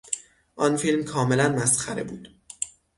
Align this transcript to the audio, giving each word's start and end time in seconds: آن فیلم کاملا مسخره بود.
آن 0.55 0.77
فیلم 0.77 1.03
کاملا 1.03 1.49
مسخره 1.49 2.03
بود. 2.03 2.27